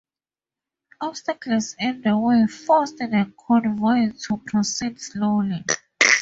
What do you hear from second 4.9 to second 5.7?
slowly.